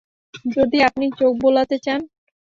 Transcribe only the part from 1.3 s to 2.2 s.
বোলাতে চান।